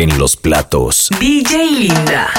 [0.00, 1.10] En los platos.
[1.20, 2.30] DJ Linda.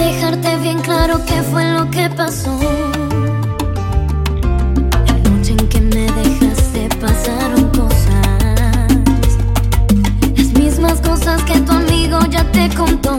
[0.00, 2.58] dejarte bien claro qué fue lo que pasó.
[5.06, 8.88] La noche en que me dejaste pasaron cosas,
[10.36, 13.18] las mismas cosas que tu amigo ya te contó.